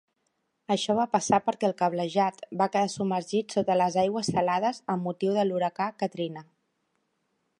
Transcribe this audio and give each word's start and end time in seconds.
Això 0.75 0.93
va 0.99 1.03
passar 1.15 1.39
perquè 1.49 1.67
el 1.69 1.75
cablejat 1.81 2.39
va 2.61 2.69
quedar 2.75 2.89
submergit 2.95 3.57
sota 3.57 3.77
les 3.83 3.99
aigües 4.05 4.33
salades 4.37 4.83
amb 4.95 5.09
motiu 5.09 5.37
de 5.39 5.47
l'huracà 5.49 5.91
Katrina. 6.05 6.45